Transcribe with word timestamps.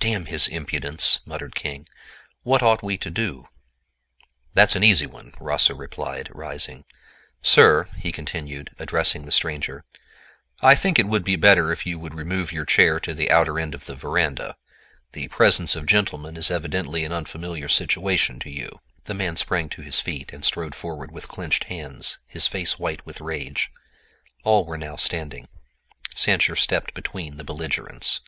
"Damn 0.00 0.24
his 0.24 0.48
impudence!" 0.48 1.20
muttered 1.26 1.54
King—"what 1.54 2.62
ought 2.62 2.82
we 2.82 2.96
to 2.96 3.10
do?" 3.10 3.50
"That's 4.54 4.74
an 4.74 4.82
easy 4.82 5.04
one," 5.04 5.34
Rosser 5.38 5.74
replied, 5.74 6.30
rising. 6.32 6.86
"Sir," 7.42 7.84
he 7.98 8.10
continued, 8.10 8.74
addressing 8.78 9.26
the 9.26 9.32
stranger, 9.32 9.84
"I 10.62 10.74
think 10.76 10.98
it 10.98 11.04
would 11.06 11.24
be 11.24 11.36
better 11.36 11.72
if 11.72 11.84
you 11.84 11.98
would 11.98 12.14
remove 12.14 12.52
your 12.52 12.64
chair 12.64 12.98
to 13.00 13.12
the 13.12 13.30
other 13.30 13.58
end 13.58 13.74
of 13.74 13.84
the 13.84 13.94
veranda. 13.94 14.56
The 15.12 15.28
presence 15.28 15.76
of 15.76 15.84
gentlemen 15.84 16.38
is 16.38 16.50
evidently 16.50 17.04
an 17.04 17.12
unfamiliar 17.12 17.68
situation 17.68 18.38
to 18.38 18.50
you." 18.50 18.80
The 19.04 19.12
man 19.12 19.36
sprang 19.36 19.68
to 19.68 19.82
his 19.82 20.00
feet 20.00 20.32
and 20.32 20.42
strode 20.42 20.74
forward 20.74 21.10
with 21.10 21.28
clenched 21.28 21.64
hands, 21.64 22.16
his 22.30 22.46
face 22.46 22.78
white 22.78 23.04
with 23.04 23.20
rage. 23.20 23.70
All 24.42 24.64
were 24.64 24.78
now 24.78 24.96
standing. 24.96 25.48
Sancher 26.14 26.56
stepped 26.56 26.94
between 26.94 27.36
the 27.36 27.44
belligerents. 27.44 28.20